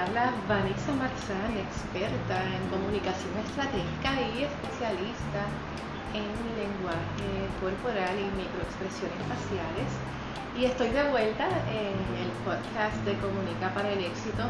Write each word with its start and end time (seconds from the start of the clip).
habla 0.00 0.32
Vanessa 0.48 0.92
Marzán, 0.96 1.52
experta 1.60 2.36
en 2.56 2.62
comunicación 2.72 3.36
estratégica 3.44 4.16
y 4.32 4.44
especialista 4.48 5.44
en 6.16 6.32
lenguaje 6.56 7.28
corporal 7.60 8.16
y 8.16 8.24
microexpresiones 8.32 9.20
faciales. 9.28 9.90
Y 10.56 10.64
estoy 10.64 10.88
de 10.88 11.04
vuelta 11.10 11.46
en 11.68 12.00
el 12.16 12.30
podcast 12.48 12.96
de 13.04 13.14
Comunica 13.20 13.74
para 13.74 13.90
el 13.90 14.00
Éxito. 14.04 14.48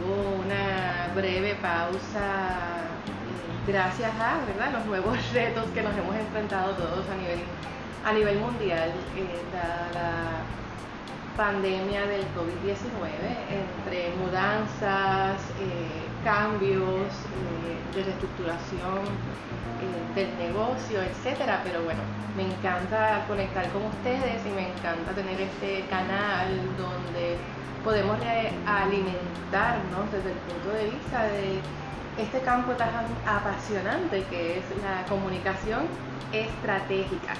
Hubo 0.00 0.40
una 0.40 1.12
breve 1.14 1.54
pausa 1.56 2.88
eh, 3.06 3.70
gracias 3.70 4.10
a 4.18 4.40
los 4.72 4.86
nuevos 4.86 5.18
retos 5.32 5.66
que 5.74 5.82
nos 5.82 5.94
hemos 5.96 6.16
enfrentado 6.16 6.72
todos 6.74 7.04
a 7.10 7.16
nivel, 7.16 7.40
a 8.04 8.12
nivel 8.12 8.38
mundial, 8.40 8.90
eh, 9.16 9.42
la 9.52 10.61
pandemia 11.36 12.06
del 12.06 12.22
COVID-19, 12.36 13.08
entre 13.48 14.12
mudanzas, 14.16 15.40
eh, 15.60 16.02
cambios 16.24 17.08
eh, 17.08 17.96
de 17.96 18.04
reestructuración 18.04 19.00
eh, 19.80 20.14
del 20.14 20.38
negocio, 20.38 21.02
etcétera. 21.02 21.60
Pero 21.64 21.82
bueno, 21.84 22.00
me 22.36 22.44
encanta 22.44 23.24
conectar 23.28 23.68
con 23.70 23.86
ustedes 23.86 24.44
y 24.46 24.50
me 24.50 24.68
encanta 24.68 25.12
tener 25.12 25.40
este 25.40 25.84
canal 25.88 26.48
donde 26.76 27.36
podemos 27.84 28.16
alimentarnos 28.66 30.12
desde 30.12 30.30
el 30.30 30.38
punto 30.38 30.70
de 30.76 30.84
vista 30.90 31.24
de 31.24 31.60
este 32.18 32.40
campo 32.40 32.72
tan 32.72 32.90
apasionante 33.26 34.24
que 34.24 34.58
es 34.58 34.64
la 34.82 35.04
comunicación 35.08 35.86
estratégica. 36.32 37.34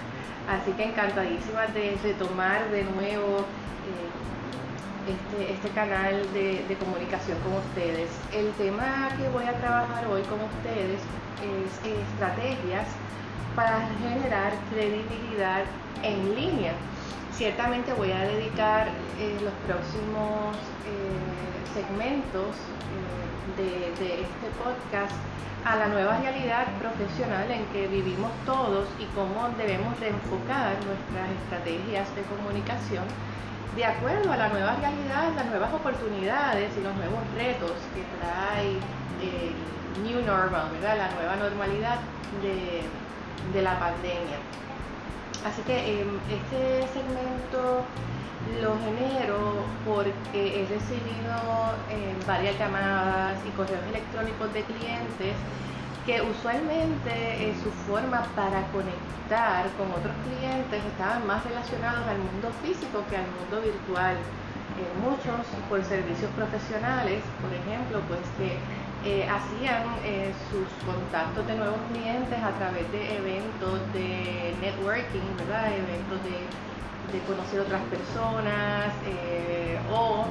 Así 0.48 0.72
que 0.72 0.84
encantadísima 0.84 1.66
de 1.68 1.96
retomar 2.02 2.68
de 2.70 2.84
nuevo 2.84 3.44
este, 5.02 5.52
este 5.52 5.69
canal 5.70 6.14
de, 6.32 6.77
comunicación 6.78 7.38
con 7.41 7.55
ustedes. 7.55 8.08
El 8.32 8.50
tema 8.52 9.08
que 9.19 9.28
voy 9.30 9.44
a 9.44 9.52
trabajar 9.58 10.06
hoy 10.06 10.22
con 10.22 10.41
ustedes 10.41 11.00
es 11.42 11.72
estrategias 11.82 12.86
para 13.56 13.80
generar 13.98 14.52
credibilidad 14.70 15.64
en 16.02 16.34
línea. 16.34 16.72
Ciertamente 17.34 17.92
voy 17.94 18.12
a 18.12 18.20
dedicar 18.20 18.88
eh, 19.19 19.38
los 19.42 19.52
próximos 19.66 20.56
eh, 20.84 21.75
segmentos 21.75 22.55
eh, 23.58 23.92
de, 23.98 24.22
este 24.22 24.48
podcast 24.62 25.16
a 25.64 25.77
la 25.77 25.88
nueva 25.88 26.19
realidad 26.19 26.66
profesional 26.78 27.50
en 27.50 27.64
que 27.66 27.86
vivimos 27.88 28.30
todos 28.44 28.88
y 28.98 29.05
cómo 29.14 29.48
debemos 29.56 29.98
reenfocar 30.00 30.75
nuestras 30.84 31.30
estrategias 31.42 32.14
de 32.16 32.22
comunicación 32.22 33.05
de 33.77 33.84
acuerdo 33.84 34.30
a 34.30 34.36
la 34.36 34.48
nueva 34.48 34.77
realidad, 34.77 35.33
las 35.34 35.47
nuevas 35.47 35.72
oportunidades 35.72 36.70
y 36.77 36.83
los 36.83 36.94
nuevos 36.97 37.20
retos 37.34 37.72
que 37.94 38.05
trae 38.20 38.77
el 39.22 40.03
New 40.05 40.20
Normal, 40.27 40.69
la 40.83 41.10
nueva 41.12 41.36
normalidad 41.36 41.98
de, 42.42 43.62
la 43.62 43.78
pandemia. 43.78 44.38
Así 45.44 45.62
que 45.62 46.00
em, 46.00 46.08
este 46.30 46.86
segmento 46.92 47.82
lo 48.62 48.78
genero 48.78 49.64
porque 49.84 50.62
he 50.62 50.66
recibido 50.66 51.34
em, 51.90 52.14
varias 52.26 52.58
llamadas 52.58 53.38
y 53.46 53.50
correos 53.50 53.82
electrónicos 53.90 54.52
de 54.54 54.62
clientes 54.62 55.34
que 56.06 56.20
usualmente 56.22 57.10
eh, 57.10 57.54
su 57.62 57.70
forma 57.86 58.22
para 58.34 58.62
conectar 58.70 59.70
con 59.78 59.90
otros 59.90 60.14
clientes 60.26 60.82
estaban 60.84 61.26
más 61.26 61.44
relacionados 61.44 62.06
al 62.06 62.18
mundo 62.18 62.50
físico 62.62 63.04
que 63.08 63.16
al 63.16 63.26
mundo 63.38 63.62
virtual. 63.62 64.16
Eh, 64.16 64.88
muchos 65.02 65.46
por 65.68 65.84
servicios 65.84 66.30
profesionales, 66.32 67.22
por 67.41 67.52
ejemplo, 67.52 68.00
pues 68.08 68.25
que 68.38 68.58
eh, 69.04 69.28
hacían 69.28 69.82
sus 70.50 70.68
contactos 70.86 71.46
de 71.46 71.56
nuevos 71.56 71.78
clientes 71.92 72.38
a 72.42 72.50
través 72.58 72.90
de 72.92 73.16
eventos 73.16 73.80
de 73.92 74.54
networking, 74.60 75.26
¿verdad? 75.38 75.72
Eventos 75.72 76.22
de, 76.24 76.38
de 77.12 77.24
conocer 77.26 77.60
otras 77.60 77.82
personas 77.90 78.92
o 79.90 80.26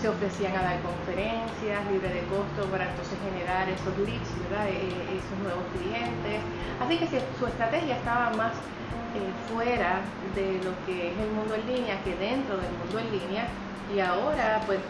se 0.00 0.08
ofrecían 0.08 0.54
a 0.56 0.62
dar 0.62 0.80
conferencias 0.82 1.80
libre 1.90 2.12
de 2.12 2.22
costo 2.28 2.68
para 2.70 2.84
entonces 2.84 3.16
generar 3.24 3.68
esos 3.68 3.96
leads, 3.98 4.28
¿verdad? 4.44 4.68
E, 4.68 4.76
e, 4.76 5.18
esos 5.18 5.38
nuevos 5.40 5.64
clientes. 5.72 6.40
Así 6.80 6.98
que 6.98 7.06
su 7.38 7.46
estrategia 7.46 7.96
estaba 7.96 8.30
más 8.36 8.52
eh, 8.52 9.32
fuera 9.48 10.00
de 10.34 10.60
lo 10.62 10.72
que 10.84 11.12
es 11.12 11.18
el 11.18 11.30
mundo 11.32 11.54
en 11.54 11.66
línea 11.66 12.02
que 12.04 12.14
dentro 12.16 12.56
del 12.58 12.72
mundo 12.76 12.98
en 12.98 13.10
línea. 13.10 13.48
Y 13.94 14.00
ahora, 14.00 14.60
pues, 14.66 14.80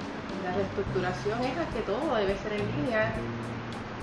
la 0.46 0.54
reestructuración 0.54 1.42
es 1.42 1.58
a 1.58 1.66
que 1.74 1.82
todo 1.82 2.14
debe 2.14 2.38
ser 2.38 2.54
en 2.54 2.64
línea 2.78 3.10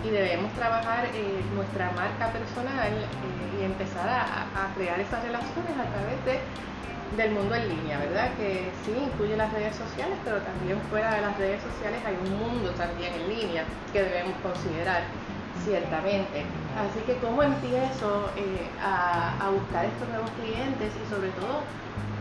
y 0.04 0.10
debemos 0.10 0.52
trabajar 0.54 1.08
eh, 1.16 1.42
nuestra 1.56 1.92
marca 1.96 2.28
personal 2.36 2.92
eh, 2.92 3.62
y 3.62 3.64
empezar 3.64 4.10
a 4.10 4.76
crear 4.76 5.00
esas 5.00 5.24
relaciones 5.24 5.72
a 5.80 5.88
través 5.88 6.20
de 6.28 6.44
del 7.18 7.32
mundo 7.32 7.54
en 7.56 7.70
línea, 7.70 8.00
¿verdad? 8.00 8.32
Que 8.38 8.72
sí 8.84 8.94
incluye 8.98 9.38
las 9.38 9.52
redes 9.54 9.76
sociales, 9.76 10.18
pero 10.24 10.42
también 10.42 10.80
fuera 10.90 11.14
de 11.14 11.22
las 11.22 11.38
redes 11.38 11.62
sociales 11.62 12.02
hay 12.06 12.18
un 12.18 12.40
mundo 12.40 12.72
también 12.72 13.14
en 13.14 13.30
línea 13.30 13.64
que 13.92 14.02
debemos 14.02 14.34
considerar, 14.42 15.04
ciertamente. 15.64 16.46
Así 16.74 17.00
que 17.06 17.18
cómo 17.18 17.44
empiezo 17.44 18.30
eh, 18.36 18.68
a, 18.82 19.50
buscar 19.54 19.86
estos 19.86 20.10
nuevos 20.10 20.30
clientes 20.42 20.90
y 20.90 21.04
sobre 21.10 21.30
todo, 21.38 21.62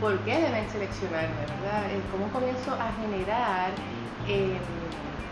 ¿por 0.00 0.18
qué 0.28 0.36
deben 0.44 0.68
seleccionarme, 0.68 1.40
¿verdad? 1.40 1.88
Eh, 1.88 2.00
¿Cómo 2.12 2.28
comienzo 2.28 2.76
a 2.76 2.92
generar 3.00 3.72
em, 4.28 4.60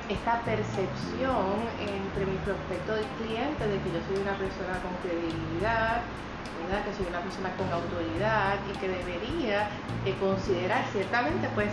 esta 0.08 0.40
percepción 0.42 1.68
entre 1.78 2.26
mi 2.26 2.36
prospecto 2.38 2.94
de 2.94 3.04
cliente 3.18 3.66
de 3.66 3.78
que 3.78 3.90
yo 3.92 4.00
soy 4.06 4.16
una 4.22 4.34
persona 4.34 4.78
con 4.82 4.94
credibilidad, 5.02 6.02
que 6.84 6.94
soy 6.94 7.06
una 7.08 7.20
persona 7.20 7.50
con 7.56 7.72
autoridad 7.72 8.58
y 8.68 8.72
que 8.78 8.88
debería 8.88 9.68
eh, 10.04 10.14
considerar 10.20 10.84
ciertamente 10.92 11.48
pues 11.54 11.68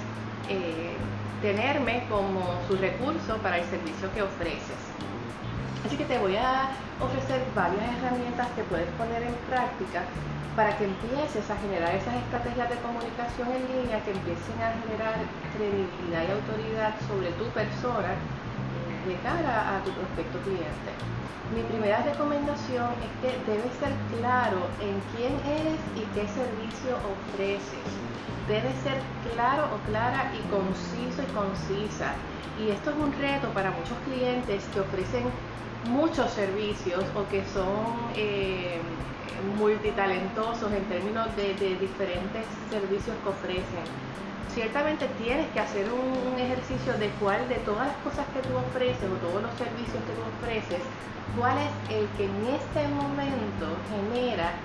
eh, 0.50 0.98
tenerme 1.42 2.08
como 2.10 2.64
su 2.68 2.76
recurso 2.78 3.38
para 3.38 3.60
el 3.60 3.66
servicio 3.66 4.12
que 4.14 4.24
ofreces. 4.24 4.78
Así 5.86 5.98
que 5.98 6.06
te 6.06 6.18
voy 6.18 6.36
a 6.36 6.70
ofrecer 7.00 7.42
varias 7.56 7.86
herramientas 7.98 8.48
que 8.56 8.64
puedes 8.64 8.90
poner 8.98 9.24
en 9.24 9.36
práctica 9.50 10.04
para 10.56 10.76
que 10.78 10.86
empieces 10.86 11.46
a 11.50 11.58
generar 11.58 11.94
esas 11.94 12.16
estrategias 12.16 12.70
de 12.70 12.78
comunicación 12.82 13.48
en 13.54 13.62
línea 13.70 14.02
que 14.02 14.12
empiecen 14.12 14.58
a 14.58 14.74
generar 14.82 15.14
credibilidad 15.54 16.26
y 16.26 16.32
autoridad 16.34 16.94
sobre 17.08 17.30
tu 17.38 17.46
persona 17.54 18.18
de 19.06 19.16
cara 19.22 19.78
a 19.78 19.84
tu 19.86 19.92
prospecto 19.92 20.40
cliente. 20.42 20.92
Mi 21.54 21.62
primera 21.64 22.02
recomendación 22.04 22.90
es 23.06 23.12
que 23.22 23.32
debes 23.46 23.72
ser 23.80 23.94
claro 24.20 24.68
en 24.82 25.00
quién 25.16 25.32
eres 25.46 25.80
y 25.96 26.04
qué 26.12 26.28
servicio 26.28 26.98
ofreces. 27.06 27.88
Debes 28.50 28.76
ser 28.84 29.00
claro 29.32 29.70
o 29.72 29.78
clara 29.88 30.34
y 30.36 30.42
conciso 30.50 31.22
y 31.24 31.32
concisa. 31.32 32.12
Y 32.60 32.72
esto 32.72 32.90
es 32.90 32.98
un 32.98 33.14
reto 33.14 33.48
para 33.54 33.72
muchos 33.72 33.96
clientes 34.10 34.66
que 34.74 34.80
ofrecen 34.82 35.30
muchos 35.86 36.32
servicios 36.32 37.04
o 37.16 37.28
que 37.30 37.44
son 37.54 38.12
eh, 38.16 38.80
multitalentosos 39.58 40.72
en 40.74 40.84
términos 40.86 41.28
de 41.36 41.54
diferentes 41.54 42.46
servicios 42.70 43.16
que 43.24 43.30
ofrecen 43.30 44.08
ciertamente 44.58 45.08
tienes 45.22 45.46
que 45.54 45.60
hacer 45.60 45.86
un, 45.94 46.34
ejercicio 46.40 46.98
de 46.98 47.10
cuál 47.22 47.48
de 47.48 47.62
todas 47.62 47.86
las 47.94 47.98
cosas 47.98 48.26
que 48.34 48.42
tú 48.42 48.58
ofreces 48.58 49.06
o 49.06 49.14
todos 49.22 49.44
los 49.44 49.54
servicios 49.54 50.02
que 50.02 50.14
tú 50.18 50.24
ofreces, 50.34 50.82
cuál 51.38 51.58
es 51.62 51.70
el 51.94 52.10
que 52.18 52.26
en 52.26 52.42
este 52.58 52.82
momento 52.90 53.78
genera 53.94 54.58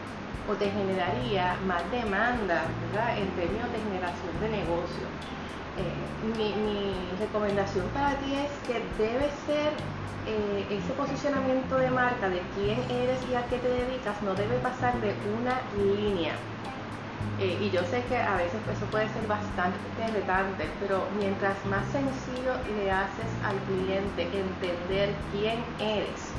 o 0.49 0.57
te 0.57 0.71
generaría 0.71 1.57
más 1.69 1.85
demanda 1.93 2.65
en 3.21 3.29
términos 3.37 3.69
de 3.69 3.79
generación 3.85 4.33
de 4.41 4.49
negocio. 4.49 5.05
Eh, 5.79 6.37
mi, 6.37 6.53
recomendación 7.19 7.87
para 7.95 8.17
ti 8.19 8.35
es 8.35 8.51
que 8.67 8.83
debe 9.03 9.31
ser 9.47 9.73
eh, 10.27 10.67
ese 10.71 10.93
posicionamiento 10.93 11.79
de 11.79 11.91
marca 11.91 12.29
de 12.29 12.43
quién 12.55 12.79
eres 12.91 13.19
y 13.31 13.35
a 13.35 13.47
qué 13.47 13.59
te 13.59 13.69
dedicas, 13.69 14.21
no 14.23 14.35
debe 14.35 14.59
pasar 14.59 15.01
de 15.01 15.15
una 15.41 15.61
línea. 15.77 16.35
Eh, 17.39 17.59
y 17.61 17.71
yo 17.71 17.83
sé 17.85 18.05
que 18.09 18.17
a 18.17 18.37
veces 18.37 18.61
eso 18.71 18.87
puede 18.87 19.09
ser 19.09 19.27
bastante 19.27 19.79
retante, 20.13 20.69
pero 20.79 21.09
mientras 21.17 21.65
más 21.67 21.87
sencillo 21.89 22.55
le 22.77 22.91
haces 22.91 23.31
al 23.43 23.57
cliente 23.61 24.25
entender 24.25 25.15
quién 25.33 25.65
eres 25.79 26.33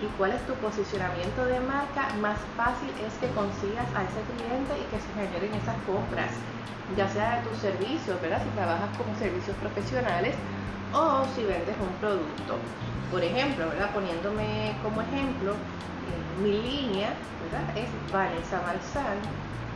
y 0.00 0.06
cuál 0.16 0.32
es 0.32 0.40
tu 0.46 0.54
posicionamiento 0.54 1.44
de 1.44 1.60
marca, 1.60 2.08
más 2.20 2.38
fácil 2.56 2.88
es 3.04 3.12
que 3.20 3.28
consigas 3.36 3.86
a 3.94 4.04
ese 4.04 4.20
cliente 4.32 4.72
y 4.80 4.84
que 4.88 4.98
se 5.00 5.12
generen 5.12 5.52
esas 5.54 5.76
compras, 5.84 6.32
ya 6.96 7.08
sea 7.08 7.40
de 7.40 7.48
tus 7.48 7.58
servicios, 7.58 8.20
¿verdad? 8.20 8.42
Si 8.42 8.50
trabajas 8.56 8.88
con 8.96 9.14
servicios 9.16 9.56
profesionales 9.58 10.34
o 10.92 11.24
si 11.34 11.44
vendes 11.44 11.76
un 11.78 11.92
producto. 12.00 12.56
Por 13.10 13.22
ejemplo, 13.22 13.68
¿verdad? 13.68 13.90
Poniéndome 13.92 14.74
como 14.82 15.02
ejemplo, 15.02 15.52
eh, 15.52 16.40
mi 16.42 16.62
línea, 16.62 17.12
¿verdad? 17.44 17.76
Es 17.76 17.90
Vanessa 18.10 18.62
Marzán 18.62 19.20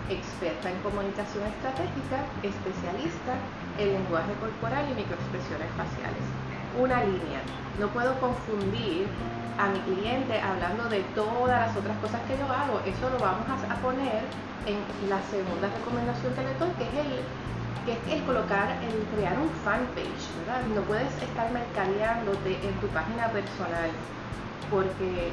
experta 0.08 0.70
en 0.70 0.78
comunicación 0.80 1.44
estratégica, 1.46 2.24
especialista 2.42 3.36
en 3.78 3.92
lenguaje 3.92 4.32
corporal 4.40 4.84
y 4.90 4.94
microexpresiones 4.94 5.68
faciales. 5.76 6.53
Una 6.78 7.04
línea. 7.04 7.40
No 7.78 7.88
puedo 7.88 8.18
confundir 8.20 9.06
a 9.58 9.68
mi 9.68 9.78
cliente 9.80 10.40
hablando 10.40 10.88
de 10.88 11.02
todas 11.14 11.68
las 11.68 11.76
otras 11.76 11.96
cosas 11.98 12.20
que 12.26 12.36
yo 12.38 12.46
hago. 12.46 12.80
Eso 12.86 13.10
lo 13.10 13.18
vamos 13.18 13.46
a, 13.48 13.74
poner 13.82 14.22
en 14.66 14.78
la 15.08 15.20
segunda 15.30 15.68
recomendación 15.68 16.34
que 16.34 16.42
le 16.42 16.54
doy, 16.58 16.70
que 16.78 16.84
es 16.84 17.06
el 17.06 17.20
que 17.84 17.92
es 17.92 17.98
el 18.08 18.24
colocar, 18.24 18.72
el 18.80 18.96
crear 19.14 19.38
un 19.38 19.50
fanpage. 19.62 20.24
No 20.74 20.80
puedes 20.82 21.12
estar 21.20 21.50
mercadeándote 21.52 22.56
en 22.56 22.74
tu 22.80 22.88
página 22.88 23.28
personal, 23.28 23.90
porque 24.70 25.28
eh, 25.28 25.30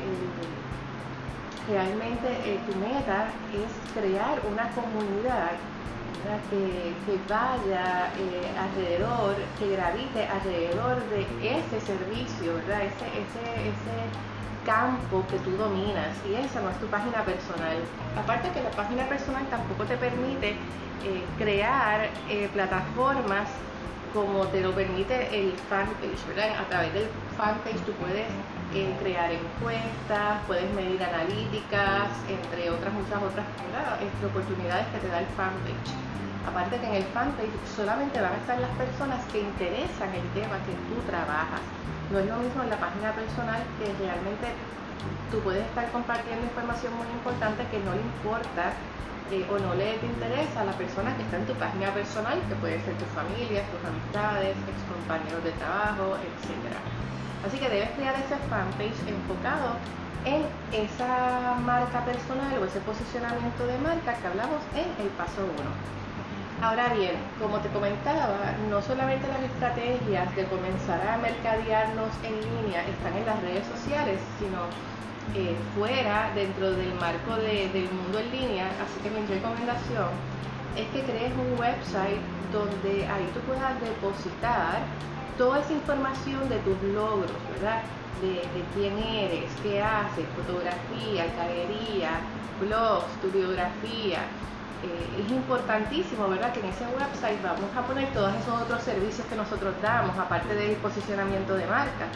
realmente 1.69 2.27
eh, 2.43 2.59
tu 2.67 2.77
meta 2.77 3.31
es 3.55 3.71
crear 3.95 4.41
una 4.51 4.67
comunidad 4.71 5.55
que, 6.50 7.19
vaya 7.27 8.12
eh, 8.18 8.51
alrededor, 8.57 9.35
que 9.59 9.71
gravite 9.75 10.27
alrededor 10.27 10.97
de 11.09 11.21
ese 11.41 11.79
servicio. 11.81 12.57
Ese, 12.59 13.07
ese, 13.21 13.69
ese 13.69 13.95
campo 14.65 15.25
que 15.29 15.38
tú 15.39 15.51
dominas 15.57 16.15
y 16.29 16.35
esa 16.35 16.62
no 16.62 16.69
es 16.69 16.79
tu 16.79 16.88
página 16.88 17.23
personal. 17.25 17.77
Aparte 18.15 18.50
que 18.51 18.62
la 18.62 18.71
página 18.71 19.07
personal 19.07 19.45
tampoco 19.50 19.85
te 19.85 19.97
permite 19.97 20.51
eh, 21.03 21.25
crear 21.38 22.09
eh, 22.29 22.50
plataformas 22.53 23.50
como 24.13 24.46
te 24.48 24.62
lo 24.62 24.72
permite 24.74 25.16
el 25.31 25.54
fanpage, 25.69 26.28
¿verdad? 26.28 26.60
A 26.60 26.68
través 26.68 26.94
del 26.94 27.08
fanpage 27.38 27.80
tú 27.86 27.94
puedes 27.94 28.28
crear 29.00 29.31
encuestas, 29.31 30.44
puedes 30.48 30.72
medir 30.74 31.04
analíticas, 31.04 32.10
entre 32.28 32.69
otras 32.69 32.94
muchas 32.94 33.22
otras 33.24 33.46
oportunidades 34.25 34.88
que 34.88 35.00
te 35.00 35.08
da 35.08 35.19
el 35.19 35.28
fanpage. 35.36 35.92
Aparte 36.48 36.80
que 36.80 36.88
en 36.88 36.96
el 36.96 37.04
fanpage 37.12 37.52
solamente 37.75 38.19
van 38.19 38.34
a 38.34 38.38
estar 38.38 38.60
las 38.60 38.72
personas 38.72 39.24
que 39.31 39.42
interesan 39.42 40.10
el 40.16 40.28
tema 40.34 40.58
que 40.66 40.74
tú 40.90 41.00
trabajas. 41.08 41.62
No 42.12 42.19
es 42.19 42.25
lo 42.25 42.38
mismo 42.38 42.63
en 42.63 42.69
la 42.69 42.80
página 42.80 43.12
personal 43.13 43.62
que 43.80 43.94
realmente 44.04 44.48
tú 45.31 45.40
puedes 45.40 45.63
estar 45.68 45.90
compartiendo 45.92 46.44
información 46.44 46.96
muy 46.98 47.08
importante 47.08 47.63
que 47.72 47.80
no 47.80 47.94
le 47.94 48.02
importa 48.02 48.74
eh, 49.31 49.48
o 49.50 49.57
no 49.57 49.74
le 49.75 49.95
interesa 49.95 50.62
a 50.62 50.66
la 50.66 50.74
persona 50.74 51.16
que 51.16 51.24
está 51.24 51.38
en 51.38 51.48
tu 51.48 51.54
página 51.56 51.94
personal, 51.94 52.38
que 52.50 52.56
puede 52.56 52.80
ser 52.83 52.94
tu 53.00 53.06
familia, 53.16 53.63
tus 53.72 53.80
amistades, 53.88 54.56
ex 54.68 54.78
compañeros 54.92 55.44
de 55.44 55.51
trabajo, 55.56 56.19
etc. 56.19 56.75
Así 57.48 57.57
que 57.57 57.69
debes 57.69 57.92
crear 57.95 58.16
ese 58.16 58.36
fanpage 58.51 59.00
enfocado 59.07 59.80
en 60.25 60.44
esa 60.72 61.56
marca 61.63 62.06
personal 62.06 62.60
o 62.60 62.66
ese 62.66 62.80
posicionamiento 62.81 63.66
de 63.66 63.78
marca 63.80 64.13
que 64.13 64.28
hablamos 64.28 64.62
en 64.75 64.88
el 65.00 65.10
paso 65.16 65.42
1. 65.42 66.01
Ahora 66.62 66.94
bien, 66.94 67.16
como 67.39 67.57
te 67.57 67.69
comentaba, 67.69 68.54
no 68.69 68.81
solamente 68.84 69.27
las 69.27 69.42
estrategias 69.42 70.30
de 70.36 70.45
comenzar 70.45 71.01
a 71.07 71.18
mercadearnos 71.18 72.12
en 72.22 72.38
línea 72.38 72.86
están 72.86 73.18
en 73.18 73.25
las 73.25 73.42
redes 73.42 73.66
sociales, 73.66 74.19
sino 74.38 74.69
eh, 75.35 75.56
fuera, 75.75 76.31
dentro 76.35 76.71
del 76.71 76.94
marco 76.95 77.35
del 77.35 77.89
mundo 77.91 78.19
en 78.19 78.31
línea. 78.31 78.68
Así 78.83 79.00
que 79.01 79.09
mi 79.09 79.25
recomendación 79.25 80.09
es 80.75 80.88
que 80.89 81.01
crees 81.03 81.31
un 81.33 81.59
website 81.59 82.21
donde 82.51 83.07
ahí 83.07 83.29
tú 83.33 83.39
puedas 83.41 83.79
depositar 83.81 84.79
toda 85.38 85.59
esa 85.59 85.73
información 85.73 86.47
de 86.50 86.59
tus 86.59 86.81
logros, 86.94 87.31
¿verdad? 87.53 87.81
De, 88.21 88.33
de 88.33 88.62
quién 88.75 88.97
eres, 89.00 89.50
qué 89.63 89.81
haces, 89.81 90.25
fotografía, 90.35 91.25
galería, 91.38 92.19
blogs, 92.59 93.09
tu 93.21 93.31
biografía 93.31 94.19
eh, 94.83 95.24
es 95.24 95.31
importantísimo, 95.31 96.28
¿verdad? 96.28 96.51
Que 96.54 96.60
en 96.60 96.68
ese 96.68 96.86
website 96.88 97.42
vamos 97.44 97.69
a 97.75 97.86
poner 97.86 98.12
todos 98.13 98.33
esos 98.36 98.62
otros 98.62 98.81
servicios 98.83 99.28
que 99.28 99.36
nosotros 99.36 99.75
damos, 99.81 100.18
aparte 100.18 100.56
del 100.56 100.75
posicionamiento 100.78 101.56
de 101.56 101.66
marca, 101.68 102.07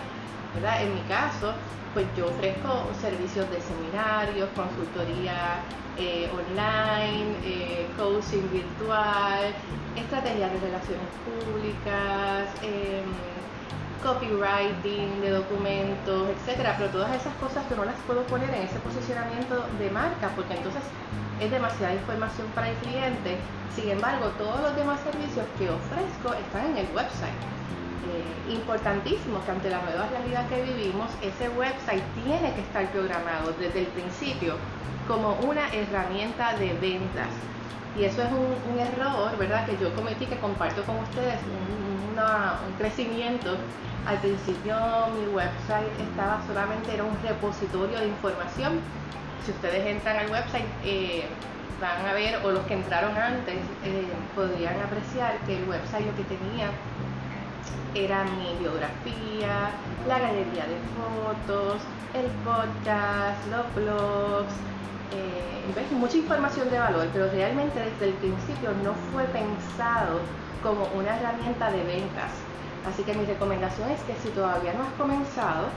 ¿verdad? 0.54 0.84
En 0.84 0.96
mi 0.96 1.02
caso, 1.02 1.54
pues 1.94 2.08
yo 2.18 2.28
ofrezco 2.28 2.90
servicios 3.00 3.50
de 3.50 3.62
seminarios, 3.62 4.50
consultoría 4.56 5.64
eh, 5.98 6.30
online, 6.34 7.38
eh, 7.44 7.88
coaching 7.96 8.50
virtual, 8.52 9.54
estrategias 9.96 10.52
de 10.52 10.60
relaciones 10.60 11.08
públicas, 11.24 12.50
em, 12.62 13.35
copywriting 14.04 15.22
de 15.22 15.30
documentos, 15.32 16.30
etcétera, 16.30 16.76
pero 16.78 16.90
todas 16.92 17.16
esas 17.16 17.34
cosas 17.36 17.64
yo 17.70 17.76
no 17.76 17.86
las 17.86 17.96
puedo 18.08 18.24
poner 18.24 18.50
en 18.50 18.64
ese 18.64 18.80
posicionamiento 18.80 19.66
de 19.80 19.90
marca, 19.90 20.30
porque 20.36 20.56
entonces 20.56 20.84
es 21.40 21.52
demasiada 21.52 21.94
información 21.94 22.48
para 22.56 22.70
el 22.70 22.76
cliente. 22.78 23.38
Sin 23.76 23.90
embargo, 23.90 24.28
todos 24.38 24.60
los 24.62 24.76
demás 24.76 25.00
servicios 25.02 25.46
que 25.58 25.70
ofrezco 25.70 26.34
están 26.34 26.72
en 26.72 26.78
el 26.78 26.88
website. 26.96 27.85
Eh, 28.06 28.54
importantísimo 28.54 29.44
que 29.46 29.52
ante 29.52 29.70
la 29.70 29.82
nueva 29.82 30.08
realidad 30.08 30.48
que 30.48 30.62
vivimos, 30.62 31.10
ese 31.22 31.50
website 31.50 32.04
tiene 32.24 32.54
que 32.54 32.62
estar 32.62 32.86
programado 32.92 33.54
desde 33.60 33.80
el 33.80 33.88
principio 33.88 34.56
como 35.08 35.34
una 35.42 35.68
herramienta 35.74 36.54
de 36.54 36.74
ventas. 36.74 37.30
Y 37.98 38.04
eso 38.04 38.22
es 38.22 38.30
un, 38.32 38.80
error, 38.80 39.38
¿verdad? 39.38 39.66
Que 39.66 39.78
yo 39.78 39.94
cometí, 39.96 40.26
que 40.26 40.38
comparto 40.38 40.84
con 40.84 40.98
ustedes, 40.98 41.40
un, 41.48 42.20
un 42.20 42.74
crecimiento. 42.78 43.58
Al 44.06 44.20
principio 44.20 44.76
mi 45.18 45.34
website 45.34 45.90
estaba 46.00 46.42
solamente, 46.46 46.94
era 46.94 47.04
un 47.04 47.18
repositorio 47.24 48.00
de 48.00 48.08
información 48.08 48.80
si 49.46 49.52
ustedes 49.52 49.86
entran 49.86 50.18
al 50.18 50.32
website, 50.32 50.66
eh, 50.84 51.24
van 51.80 52.06
a 52.06 52.14
ver, 52.14 52.44
o 52.44 52.52
los 52.52 52.66
que 52.66 52.74
entraron 52.74 53.16
antes, 53.16 53.56
eh, 53.84 54.08
podrían 54.34 54.76
apreciar 54.82 55.38
que 55.46 55.58
el 55.58 55.70
website 55.70 56.06
lo 56.06 56.16
que 56.16 56.24
tenía 56.24 56.70
era 57.94 58.24
mi 58.24 58.56
biografía, 58.60 59.72
la 60.08 60.20
galería 60.20 60.66
de 60.66 60.78
fotos, 60.96 61.82
el 62.14 62.28
podcast, 62.44 63.40
los 63.50 63.74
blogs, 63.76 64.54
eh, 65.12 65.56
mucha 65.92 66.18
información 66.18 66.70
de 66.70 66.80
valor, 66.80 67.08
pero 67.14 67.30
realmente 67.32 67.80
desde 67.80 68.08
el 68.08 68.14
principio 68.16 68.72
no 68.84 68.94
fue 69.12 69.24
pensado 69.26 70.20
como 70.62 70.86
una 70.96 71.18
herramienta 71.18 71.72
de 71.72 71.84
ventas. 71.84 72.32
Así 72.86 73.04
que 73.04 73.14
mi 73.14 73.26
recomendación 73.26 73.90
es 73.92 74.02
que 74.02 74.16
si 74.22 74.30
todavía 74.30 74.74
no 74.74 74.84
has 74.84 74.94
comenzado, 74.94 75.68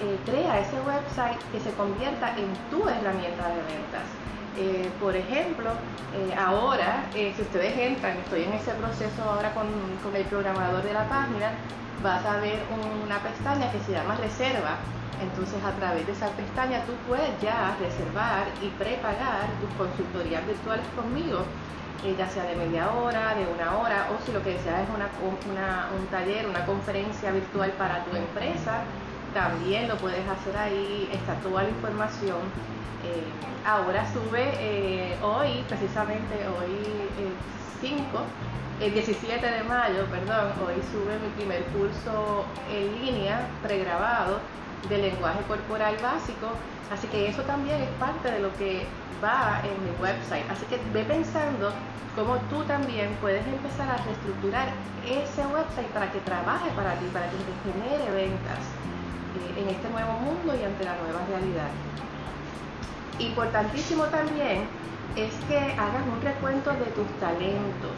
eh, 0.00 0.18
crea 0.24 0.60
ese 0.60 0.80
website 0.80 1.38
que 1.52 1.60
se 1.60 1.70
convierta 1.72 2.36
en 2.36 2.52
tu 2.70 2.88
herramienta 2.88 3.48
de 3.48 3.62
ventas. 3.62 4.06
Eh, 4.58 4.90
por 4.98 5.14
ejemplo, 5.14 5.70
eh, 6.14 6.34
ahora, 6.34 7.04
si 7.12 7.42
ustedes 7.42 7.76
entran, 7.76 8.16
estoy 8.16 8.44
en 8.44 8.54
ese 8.54 8.72
proceso 8.72 9.22
ahora 9.22 9.52
con, 9.52 9.68
el 10.14 10.24
programador 10.24 10.82
de 10.82 10.94
la 10.94 11.06
página, 11.08 11.52
vas 12.02 12.24
a 12.24 12.40
ver 12.40 12.62
una 13.04 13.18
pestaña 13.18 13.70
que 13.70 13.80
se 13.80 13.92
llama 13.92 14.16
reserva. 14.16 14.78
Entonces 15.20 15.62
a 15.62 15.72
través 15.72 16.06
de 16.06 16.12
esa 16.12 16.28
pestaña 16.28 16.80
tú 16.84 16.92
puedes 17.06 17.28
ya 17.40 17.76
reservar 17.80 18.48
y 18.62 18.68
prepagar 18.80 19.48
tus 19.60 19.70
consultorías 19.76 20.46
virtuales 20.46 20.86
conmigo, 20.94 21.44
ya 22.16 22.28
sea 22.28 22.44
de 22.44 22.56
media 22.56 22.92
hora, 22.92 23.34
de 23.34 23.44
una 23.48 23.76
hora, 23.76 24.08
o 24.12 24.24
si 24.24 24.32
lo 24.32 24.42
que 24.42 24.52
deseas 24.56 24.84
es 24.84 24.88
un 24.88 26.06
taller, 26.06 26.46
una 26.46 26.64
conferencia 26.64 27.30
virtual 27.30 27.72
para 27.72 28.04
tu 28.04 28.16
empresa, 28.16 28.84
también 29.36 29.86
lo 29.86 29.96
puedes 29.98 30.26
hacer 30.26 30.56
ahí, 30.56 31.10
está 31.12 31.34
toda 31.44 31.62
la 31.64 31.68
información. 31.68 32.40
Eh, 33.04 33.22
ahora 33.66 34.10
sube 34.10 34.48
eh, 34.58 35.14
hoy, 35.22 35.62
precisamente 35.68 36.34
hoy 36.56 36.72
5, 37.82 38.00
el 38.80 38.94
17 38.94 39.46
de 39.46 39.62
mayo, 39.64 40.06
perdón, 40.06 40.52
hoy 40.64 40.80
sube 40.90 41.18
mi 41.20 41.28
primer 41.36 41.62
curso 41.64 42.46
en 42.72 43.04
línea 43.04 43.46
pregrabado 43.62 44.40
de 44.88 44.96
lenguaje 44.96 45.42
corporal 45.46 45.94
básico, 46.02 46.48
así 46.90 47.06
que 47.08 47.28
eso 47.28 47.42
también 47.42 47.82
es 47.82 47.90
parte 48.00 48.30
de 48.30 48.38
lo 48.38 48.50
que 48.56 48.86
va 49.22 49.60
en 49.64 49.76
mi 49.84 49.92
website, 50.00 50.50
así 50.50 50.64
que 50.64 50.80
ve 50.94 51.04
pensando 51.04 51.72
cómo 52.14 52.36
tú 52.48 52.64
también 52.64 53.14
puedes 53.20 53.46
empezar 53.46 53.90
a 53.90 53.98
reestructurar 53.98 54.68
ese 55.04 55.46
website 55.48 55.88
para 55.92 56.10
que 56.10 56.20
trabaje 56.20 56.70
para 56.70 56.94
ti, 56.94 57.04
para 57.12 57.26
que 57.28 57.36
te 57.36 57.52
genere 57.68 58.10
ventas 58.12 58.64
en 59.56 59.68
este 59.68 59.88
nuevo 59.90 60.12
mundo 60.20 60.54
y 60.54 60.64
ante 60.64 60.84
la 60.84 60.96
nueva 60.96 61.20
realidad. 61.28 61.70
Importantísimo 63.18 64.04
también 64.12 64.68
es 65.16 65.32
que 65.48 65.56
hagas 65.56 66.04
un 66.12 66.20
recuento 66.20 66.70
de 66.72 66.92
tus 66.92 67.08
talentos, 67.18 67.96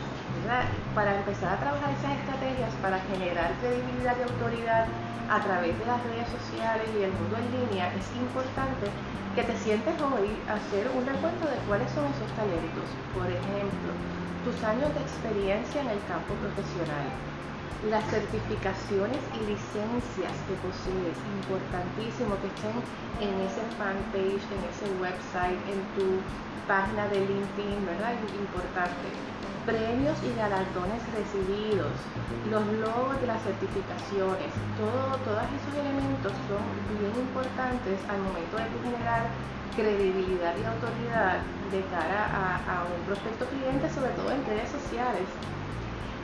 Para 0.94 1.18
empezar 1.18 1.54
a 1.54 1.60
trabajar 1.60 1.90
esas 1.92 2.14
estrategias 2.22 2.72
para 2.80 3.00
generar 3.10 3.52
credibilidad 3.60 4.16
y 4.16 4.22
autoridad 4.22 4.86
a 5.28 5.38
través 5.42 5.76
de 5.78 5.84
las 5.84 6.00
redes 6.08 6.28
sociales 6.30 6.88
y 6.94 7.02
el 7.04 7.12
mundo 7.12 7.36
en 7.36 7.48
línea, 7.52 7.92
es 7.92 8.06
importante 8.16 8.88
que 9.34 9.42
te 9.44 9.56
sientes 9.58 9.94
hoy 10.00 10.30
a 10.48 10.56
hacer 10.56 10.88
un 10.94 11.04
recuento 11.04 11.44
de 11.44 11.58
cuáles 11.68 11.90
son 11.92 12.06
esos 12.08 12.30
talentos. 12.32 12.88
Por 13.12 13.28
ejemplo, 13.28 13.90
tus 14.46 14.56
años 14.64 14.88
de 14.94 15.02
experiencia 15.04 15.82
en 15.84 15.90
el 15.92 16.00
campo 16.08 16.32
profesional, 16.40 17.12
las 17.86 18.02
certificaciones 18.10 19.22
y 19.38 19.40
licencias 19.46 20.34
que 20.50 20.54
posees, 20.58 21.14
importantísimo 21.38 22.34
que 22.42 22.50
estén 22.50 22.74
en 23.22 23.38
ese 23.46 23.62
fanpage, 23.78 24.42
en 24.50 24.62
ese 24.66 24.90
website, 24.98 25.62
en 25.70 25.78
tu 25.94 26.18
página 26.66 27.06
de 27.06 27.22
LinkedIn, 27.22 27.86
¿verdad? 27.86 28.18
Importante. 28.34 29.08
premios 29.64 30.16
y 30.24 30.32
galardones 30.32 31.04
recibidos, 31.12 31.92
los 32.48 32.64
logos 32.80 33.20
de 33.20 33.26
las 33.28 33.36
certificaciones, 33.44 34.48
todo, 34.80 35.20
todos 35.28 35.44
esos 35.44 35.74
elementos 35.76 36.32
son 36.48 36.64
bien 36.96 37.12
importantes 37.12 38.00
al 38.08 38.16
momento 38.24 38.56
de 38.56 38.64
generar 38.80 39.28
credibilidad 39.76 40.56
y 40.56 40.64
autoridad 40.64 41.44
de 41.68 41.84
cara 41.92 42.32
a, 42.32 42.88
un 42.88 43.04
prospecto 43.04 43.44
cliente, 43.44 43.92
sobre 43.92 44.16
todo 44.16 44.32
en 44.32 44.40
redes 44.48 44.72
sociales. 44.72 45.28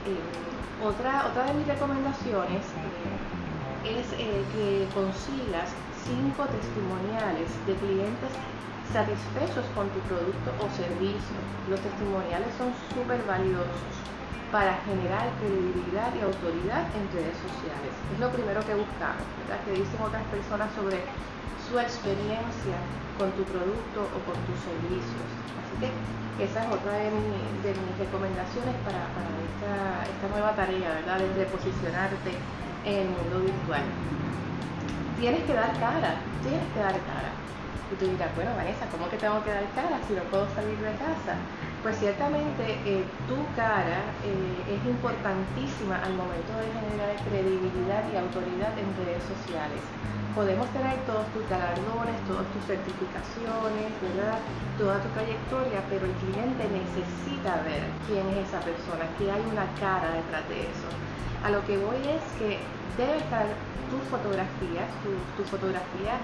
Eh, 0.09 0.54
otra, 0.85 1.27
otra 1.27 1.45
de 1.49 1.55
mis 1.55 1.67
recomendaciones 1.67 2.61
es 3.85 4.07
eh, 4.21 4.45
que 4.53 4.89
consigas 4.93 5.73
cinco 6.05 6.45
testimoniales 6.45 7.49
de 7.67 7.75
clientes 7.81 8.33
satisfechos 8.93 9.65
con 9.75 9.89
tu 9.91 10.01
producto 10.05 10.53
o 10.61 10.69
servicio. 10.77 11.37
Los 11.69 11.81
testimoniales 11.81 12.53
son 12.61 12.69
súper 12.93 13.21
valiosos 13.25 13.93
para 14.53 14.77
generar 14.85 15.33
credibilidad 15.41 16.13
y 16.15 16.21
autoridad 16.21 16.85
en 16.95 17.05
redes 17.11 17.37
sociales. 17.43 17.93
Es 18.13 18.21
lo 18.21 18.31
primero 18.31 18.61
que 18.63 18.77
buscamos, 18.77 19.25
¿verdad? 19.43 19.59
que 19.65 19.73
dicen 19.73 19.99
otras 19.99 20.23
personas 20.29 20.69
sobre 20.77 21.01
su 21.69 21.79
experiencia 21.79 22.77
con 23.19 23.31
tu 23.33 23.45
producto 23.45 24.05
o 24.05 24.19
con 24.27 24.37
tus 24.45 24.59
servicios. 24.61 25.29
Así 25.61 25.75
que 25.81 25.89
esa 26.45 26.67
es 26.67 26.69
otra 26.69 26.93
de, 26.99 27.11
mis 27.11 27.97
recomendaciones 27.99 28.75
para, 28.83 29.07
esta, 29.07 30.03
esta, 30.03 30.27
nueva 30.29 30.53
tarea, 30.55 30.99
¿verdad? 31.01 31.19
De 31.23 31.31
reposicionarte 31.45 32.35
en 32.85 33.07
el 33.07 33.09
mundo 33.09 33.41
virtual. 33.41 33.87
Tienes 35.21 35.43
que 35.47 35.55
dar 35.55 35.73
cara, 35.79 36.19
tienes 36.43 36.67
que 36.75 36.81
dar 36.81 36.99
cara. 37.07 37.31
Y 37.93 37.95
tú 37.97 38.11
dirás, 38.11 38.35
bueno, 38.35 38.51
Vanessa, 38.57 38.87
¿cómo 38.91 39.09
que 39.09 39.17
tengo 39.17 39.43
que 39.45 39.51
dar 39.51 39.65
cara 39.79 40.01
si 40.09 40.15
no 40.15 40.23
puedo 40.27 40.49
salir 40.55 40.77
de 40.79 40.93
casa? 40.99 41.39
Pues 41.85 42.01
ciertamente 42.01 42.65
eh, 42.89 43.05
tu 43.29 43.37
cara 43.53 44.01
eh, 44.25 44.73
es 44.73 44.81
importantísima 44.89 46.01
al 46.01 46.17
momento 46.17 46.57
de 46.57 46.73
generar 46.81 47.13
credibilidad 47.29 48.01
y 48.09 48.17
autoridad 48.17 48.73
en 48.81 48.89
redes 49.05 49.21
sociales. 49.29 49.85
Podemos 50.35 50.65
tener 50.73 50.97
todos 51.05 51.29
tus 51.37 51.45
galardones, 51.45 52.17
todas 52.25 52.49
tus 52.57 52.65
certificaciones, 52.65 53.93
¿verdad? 54.01 54.41
toda 54.81 54.97
tu 55.05 55.13
trayectoria, 55.13 55.85
pero 55.93 56.09
el 56.09 56.17
cliente 56.25 56.65
necesita 56.73 57.61
ver 57.69 57.85
quién 58.09 58.33
es 58.33 58.49
esa 58.49 58.65
persona, 58.65 59.05
que 59.21 59.29
hay 59.29 59.45
una 59.45 59.69
cara 59.77 60.09
detrás 60.25 60.49
de 60.49 60.65
eso. 60.65 60.89
A 61.45 61.53
lo 61.53 61.61
que 61.69 61.77
voy 61.77 62.01
es 62.01 62.25
que 62.41 62.65
debe 62.97 63.21
estar 63.21 63.45
tus 63.93 64.01
fotografías, 64.09 64.89
tu, 65.05 65.13
tu 65.37 65.45
fotografía 65.53 66.17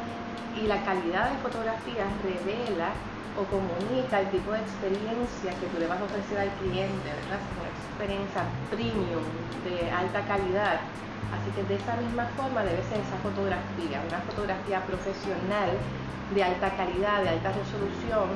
y 0.56 0.64
la 0.64 0.80
calidad 0.88 1.36
de 1.36 1.38
fotografía 1.44 2.08
revela 2.24 2.96
o 3.36 3.44
comunica 3.44 4.20
el 4.20 4.30
tipo 4.30 4.52
de 4.52 4.60
experiencia 4.60 5.54
que 5.54 5.66
tú 5.66 5.78
le 5.78 5.86
vas 5.86 6.00
a 6.00 6.04
ofrecer 6.04 6.38
al 6.38 6.52
cliente, 6.58 7.06
¿verdad? 7.06 7.40
Una 7.58 7.70
experiencia 7.70 8.42
premium 8.70 9.24
de 9.64 9.90
alta 9.90 10.22
calidad. 10.26 10.80
Así 11.30 11.50
que 11.54 11.62
de 11.62 11.76
esa 11.76 11.96
misma 11.96 12.26
forma 12.36 12.64
debe 12.64 12.82
ser 12.82 12.98
esa 13.00 13.16
fotografía, 13.22 14.02
una 14.06 14.18
fotografía 14.26 14.84
profesional 14.84 15.70
de 16.34 16.42
alta 16.42 16.70
calidad, 16.76 17.22
de 17.22 17.28
alta 17.30 17.52
resolución, 17.52 18.34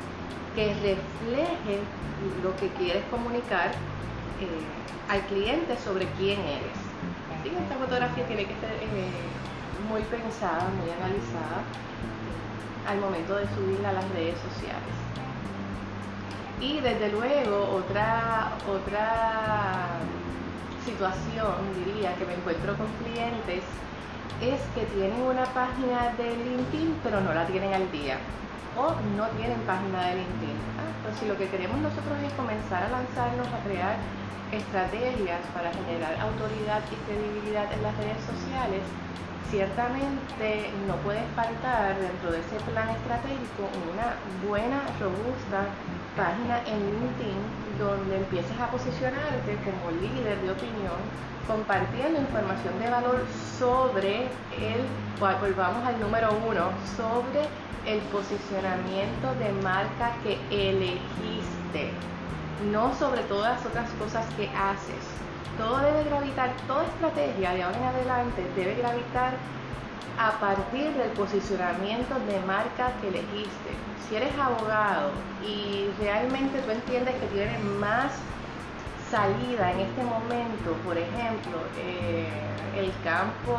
que 0.55 0.75
refleje 0.75 1.81
lo 2.43 2.55
que 2.57 2.69
quieres 2.79 3.05
comunicar 3.11 3.73
eh, 4.41 4.63
al 5.09 5.21
cliente 5.27 5.77
sobre 5.79 6.07
quién 6.19 6.39
eres. 6.41 6.79
Que 7.43 7.51
esta 7.51 7.75
fotografía 7.75 8.27
tiene 8.27 8.47
que 8.47 8.55
ser 8.61 8.79
eh, 8.81 9.11
muy 9.91 10.03
pensada, 10.03 10.71
muy 10.79 10.91
analizada 10.91 11.65
al 12.87 12.99
momento 12.99 13.37
de 13.37 13.47
subirla 13.55 13.91
a 13.91 13.93
las 13.95 14.09
redes 14.11 14.37
sociales. 14.39 14.95
Y 16.61 16.81
desde 16.81 17.11
luego 17.11 17.69
otra, 17.75 18.53
otra 18.69 19.99
situación, 20.85 21.55
diría, 21.85 22.15
que 22.17 22.25
me 22.27 22.35
encuentro 22.35 22.77
con 22.77 22.87
clientes 23.03 23.65
es 24.41 24.61
que 24.75 24.85
tienen 24.95 25.21
una 25.23 25.45
página 25.47 26.13
de 26.19 26.37
LinkedIn 26.37 26.99
pero 27.03 27.21
no 27.21 27.33
la 27.33 27.47
tienen 27.47 27.73
al 27.73 27.91
día 27.91 28.19
o 28.77 28.95
no 29.17 29.27
tienen 29.39 29.61
página 29.63 30.11
de 30.11 30.23
LinkedIn. 30.23 30.59
Ah, 30.79 30.91
pues 31.03 31.17
si 31.19 31.27
lo 31.27 31.37
que 31.39 31.49
queremos 31.49 31.79
nosotros 31.79 32.19
es 32.23 32.33
comenzar 32.35 32.85
a 32.85 32.91
lanzarnos 32.91 33.47
a 33.49 33.59
crear 33.63 33.97
estrategias 34.53 35.41
para 35.55 35.73
generar 35.73 36.15
autoridad 36.21 36.83
y 36.91 36.97
credibilidad 37.07 37.71
en 37.73 37.83
las 37.83 37.97
redes 37.97 38.23
sociales, 38.23 38.83
ciertamente 39.51 40.71
no 40.87 40.97
puede 41.07 41.23
faltar 41.35 41.99
dentro 41.99 42.33
de 42.33 42.41
ese 42.41 42.59
plan 42.71 42.89
estratégico 42.91 43.71
una 43.91 44.19
buena, 44.47 44.83
robusta 44.99 45.71
página 46.17 46.63
en 46.67 46.79
LinkedIn 46.79 47.64
donde 47.79 48.17
empieces 48.17 48.59
a 48.61 48.69
posicionarte 48.69 49.57
como 49.65 49.91
líder 50.01 50.41
de 50.41 50.51
opinión, 50.51 51.01
compartiendo 51.47 52.21
información 52.21 52.79
de 52.81 52.91
valor 52.91 53.25
sobre 53.59 54.23
el, 54.57 54.81
volvamos 55.19 55.85
al 55.85 56.01
número 56.01 56.29
uno, 56.49 56.71
sobre 56.97 57.49
el 57.87 58.01
posicionamiento 58.09 59.35
de 59.39 59.53
marca 59.63 60.13
que 60.23 60.39
elegiste, 60.51 61.91
no 62.73 62.95
sobre 62.95 63.23
todas 63.25 63.65
otras 63.67 63.91
cosas 63.93 64.27
que 64.37 64.49
haces. 64.49 65.05
Todo 65.59 65.79
debe 65.79 66.05
gravitar, 66.05 66.51
toda 66.67 66.85
estrategia 66.85 67.53
de 67.53 67.63
ahora 67.63 67.79
en 67.79 67.85
adelante 67.85 68.43
debe 68.57 68.75
gravitar 68.75 69.35
a 70.19 70.33
partir 70.39 70.93
del 70.95 71.11
posicionamiento 71.11 72.15
de 72.27 72.39
marca 72.47 72.93
que 73.01 73.09
elegiste. 73.09 73.71
Si 74.09 74.17
eres 74.17 74.37
abogado 74.39 75.11
y 75.47 75.89
realmente 76.01 76.61
tú 76.61 76.71
entiendes 76.71 77.15
que 77.17 77.27
tienes 77.29 77.61
más 77.63 78.13
salida 79.11 79.73
en 79.73 79.81
este 79.81 80.03
momento, 80.03 80.73
por 80.85 80.97
ejemplo, 80.97 81.59
eh, 81.79 82.29
el 82.77 82.93
campo 83.03 83.57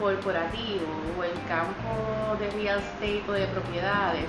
corporativo 0.00 0.88
o 1.18 1.24
el 1.24 1.34
campo 1.46 2.36
de 2.38 2.50
real 2.50 2.78
estate 2.78 3.24
o 3.28 3.32
de 3.32 3.46
propiedades, 3.46 4.26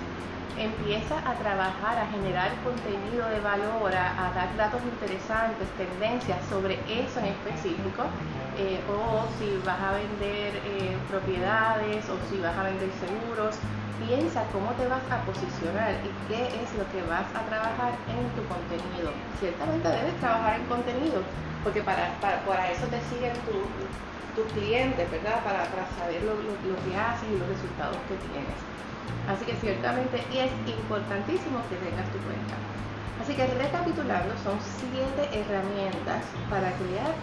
empieza 0.58 1.18
a 1.20 1.34
trabajar, 1.36 1.98
a 1.98 2.08
generar 2.08 2.52
contenido 2.64 3.30
de 3.30 3.40
valor, 3.40 3.96
a, 3.96 4.32
dar 4.36 4.56
datos 4.58 4.82
interesantes, 4.84 5.68
tendencias 5.78 6.38
sobre 6.50 6.76
eso 6.90 7.20
en 7.20 7.28
específico, 7.28 8.04
eh, 8.60 8.84
o 8.92 9.24
si 9.40 9.56
vas 9.64 9.80
a 9.80 9.94
vender 9.94 10.52
eh, 10.68 10.98
propiedades 11.08 12.04
o 12.10 12.20
si 12.30 12.42
vas 12.44 12.58
a 12.58 12.64
vender 12.64 12.92
seguros, 13.00 13.56
piensa 14.04 14.44
cómo 14.52 14.72
te 14.76 14.86
vas 14.86 15.00
a 15.10 15.24
posicionar 15.24 15.96
y 16.04 16.12
qué 16.28 16.44
es 16.60 16.76
lo 16.76 16.84
que 16.92 17.02
vas 17.08 17.24
a 17.34 17.40
trabajar 17.48 17.96
en 18.12 18.28
tu 18.36 18.44
contenido. 18.52 19.16
Ciertamente 19.40 19.88
debes 19.88 20.14
trabajar 20.20 20.60
en 20.60 20.66
contenido, 20.68 21.24
porque 21.64 21.82
para, 21.84 22.12
para, 22.20 22.70
eso 22.70 22.86
te 22.88 23.00
siguen 23.08 23.32
tus 24.36 24.52
clientes, 24.52 25.10
¿verdad? 25.10 25.40
Para, 25.42 25.64
saber 25.96 26.22
lo 26.24 26.36
que 26.36 26.98
haces 27.00 27.30
y 27.32 27.40
los 27.40 27.48
resultados 27.48 27.96
que 28.12 28.16
tienes. 28.28 28.60
Así 29.32 29.46
que 29.46 29.56
ciertamente 29.56 30.20
es 30.36 30.52
importantísimo 30.68 31.64
que 31.70 31.78
tengas 31.78 32.12
tu 32.12 32.20
cuenta. 32.28 32.56
Así 33.24 33.36
que 33.36 33.48
recapitulando, 33.48 34.36
son 34.44 34.60
siete 34.60 35.24
herramientas 35.32 36.28
para 36.50 36.72
crear 36.76 37.16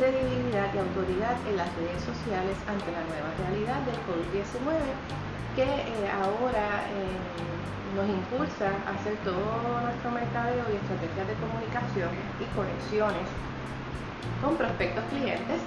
credibilidad 0.00 0.72
y 0.72 0.78
autoridad 0.80 1.36
en 1.44 1.60
las 1.60 1.68
redes 1.76 2.00
sociales 2.00 2.56
ante 2.64 2.88
la 2.88 3.04
nueva 3.04 3.28
realidad 3.36 3.84
del 3.84 4.00
COVID-19 4.08 4.80
que 5.52 5.68
eh, 5.68 6.08
ahora 6.08 6.88
eh, 6.88 7.20
nos 7.92 8.08
impulsa 8.08 8.72
a 8.88 8.96
hacer 8.96 9.12
todo 9.20 9.44
nuestro 9.84 10.08
mercadeo 10.08 10.64
y 10.72 10.80
estrategias 10.80 11.26
de 11.28 11.36
comunicación 11.36 12.08
y 12.40 12.48
conexiones 12.56 13.28
con 14.40 14.56
prospectos 14.56 15.04
clientes 15.12 15.60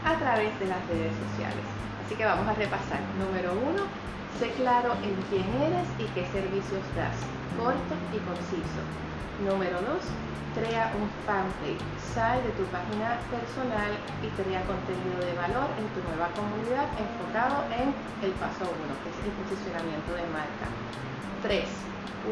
a 0.00 0.16
través 0.16 0.56
de 0.56 0.64
las 0.64 0.80
redes 0.88 1.12
sociales. 1.28 1.66
Así 2.00 2.16
que 2.16 2.24
vamos 2.24 2.48
a 2.48 2.56
repasar. 2.56 3.04
Número 3.20 3.52
uno, 3.52 3.84
Sé 4.38 4.50
claro 4.58 4.94
en 5.06 5.14
quién 5.30 5.46
eres 5.62 5.86
y 5.96 6.10
qué 6.10 6.26
servicios 6.34 6.82
das, 6.98 7.14
corto 7.56 7.94
y 8.10 8.18
conciso. 8.26 8.82
Número 9.46 9.78
2. 9.78 9.86
Crea 10.58 10.90
un 10.98 11.06
fanpage. 11.22 11.78
Sal 12.02 12.42
de 12.42 12.50
tu 12.58 12.66
página 12.74 13.22
personal 13.30 13.94
y 14.26 14.28
crea 14.34 14.66
contenido 14.66 15.22
de 15.22 15.38
valor 15.38 15.70
en 15.78 15.86
tu 15.94 16.02
nueva 16.10 16.34
comunidad 16.34 16.90
enfocado 16.98 17.62
en 17.78 17.94
el 18.26 18.34
paso 18.42 18.66
1, 18.66 18.74
que 19.06 19.10
es 19.14 19.18
el 19.22 19.32
posicionamiento 19.38 20.10
de 20.18 20.26
marca. 20.34 20.66
3. 21.44 21.60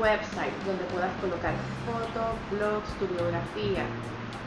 Website, 0.01 0.57
donde 0.65 0.85
puedas 0.89 1.13
colocar 1.21 1.53
fotos, 1.85 2.33
blogs, 2.49 2.89
tu 2.97 3.05
biografía. 3.13 3.85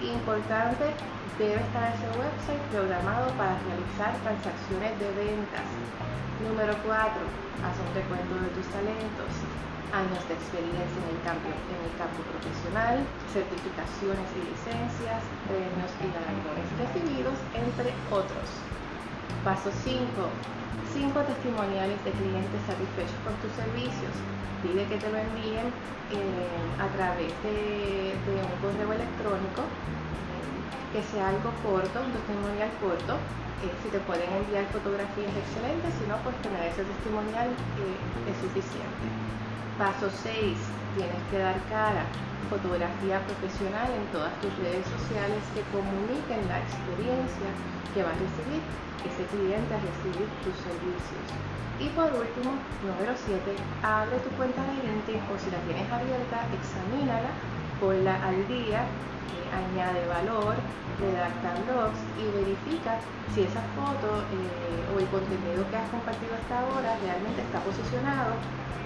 Importante, 0.01 0.89
debe 1.37 1.61
estar 1.61 1.93
ese 1.93 2.09
website 2.17 2.65
programado 2.73 3.29
para 3.37 3.53
realizar 3.69 4.17
transacciones 4.25 4.97
de 4.97 5.09
ventas. 5.13 5.69
Número 6.41 6.73
4 6.81 7.45
haz 7.61 7.77
un 7.77 7.93
recuento 7.93 8.41
de 8.41 8.49
tus 8.57 8.67
talentos, 8.73 9.31
años 9.93 10.21
de 10.25 10.33
experiencia 10.33 10.97
en 10.97 11.13
el 11.13 11.21
campo, 11.21 12.25
profesional, 12.25 13.05
certificaciones 13.29 14.27
y 14.33 14.41
licencias, 14.49 15.21
premios 15.45 15.93
y 16.01 16.09
galardones 16.09 16.67
recibidos, 16.81 17.37
entre 17.53 17.93
otros. 18.09 18.49
Paso 19.45 19.69
5. 19.69 20.01
5 20.91 21.19
testimoniales 21.21 22.03
de 22.03 22.09
clientes 22.17 22.57
satisfechos 22.65 23.13
con 23.21 23.37
tus 23.45 23.53
servicios. 23.53 24.09
Pide 24.63 24.89
que 24.89 24.97
te 24.97 25.05
lo 25.05 25.21
envíen 25.21 25.69
eh, 26.09 26.81
a 26.81 26.89
través 26.97 27.29
de, 27.45 28.17
un 28.25 28.57
correo 28.57 28.89
electrónico, 28.89 29.69
que 30.91 31.03
sea 31.13 31.29
algo 31.29 31.53
corto, 31.61 32.01
un 32.01 32.09
testimonial 32.09 32.73
corto. 32.81 33.21
Eh, 33.61 33.69
si 33.85 33.89
te 33.93 33.99
pueden 34.09 34.33
enviar 34.33 34.65
fotografías 34.73 35.29
excelentes, 35.37 35.93
si 35.93 36.09
no, 36.09 36.17
pues 36.25 36.33
tener 36.41 36.65
ese 36.65 36.81
testimonial 36.81 37.53
eh, 37.53 38.01
es 38.25 38.37
suficiente. 38.41 39.05
Paso 39.77 40.09
6. 40.09 40.57
Tienes 40.95 41.23
que 41.29 41.37
dar 41.37 41.59
cara 41.67 42.05
fotografía 42.49 43.19
profesional 43.25 43.91
en 43.91 44.05
todas 44.13 44.31
tus 44.39 44.55
redes 44.59 44.85
sociales 44.87 45.41
que 45.51 45.65
comuniquen 45.75 46.47
la 46.47 46.61
experiencia 46.63 47.49
que 47.93 48.03
va 48.03 48.11
a 48.13 48.19
recibir 48.21 48.61
ese 49.03 49.23
cliente 49.33 49.73
a 49.73 49.81
recibir 49.83 50.29
tus 50.45 50.55
servicios. 50.63 51.25
Y 51.79 51.89
por 51.91 52.07
último, 52.07 52.55
número 52.87 53.11
7, 53.17 53.51
abre 53.83 54.15
tu 54.23 54.29
cuenta 54.39 54.63
de 54.63 54.87
LinkedIn 54.87 55.19
o 55.27 55.35
si 55.35 55.51
la 55.51 55.59
tienes 55.67 55.91
abierta, 55.91 56.47
examínala, 56.55 57.35
ponla 57.79 58.15
al 58.23 58.47
día, 58.47 58.81
eh, 58.81 59.49
añade 59.51 60.05
valor, 60.07 60.55
redacta 60.99 61.53
blogs 61.65 61.99
y 62.17 62.25
verifica 62.31 62.99
si 63.33 63.43
esa 63.43 63.61
foto 63.75 64.23
eh, 64.31 64.93
o 64.95 64.99
el 64.99 65.07
contenido 65.07 65.67
que 65.69 65.75
has 65.75 65.89
compartido 65.89 66.35
hasta 66.35 66.59
ahora 66.59 66.97
realmente 67.01 67.41
está 67.41 67.59
posicionado 67.59 68.33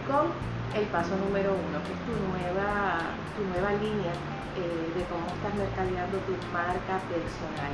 con 0.08 0.34
el 0.74 0.86
paso 0.88 1.16
número 1.18 1.54
uno, 1.54 1.78
que 1.86 1.94
es 1.94 2.02
tu 2.06 2.14
nueva, 2.30 3.14
tu 3.38 3.44
nueva 3.46 3.72
línea 3.74 4.14
eh, 4.58 4.92
de 4.96 5.04
cómo 5.06 5.26
estás 5.28 5.54
mercadeando 5.56 6.18
tu 6.26 6.34
marca 6.54 6.98
personal. 7.10 7.74